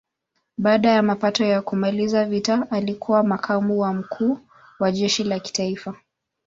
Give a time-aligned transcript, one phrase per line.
[0.57, 4.37] Baada ya mapatano ya kumaliza vita alikuwa makamu wa mkuu
[4.79, 5.95] wa jeshi la kitaifa.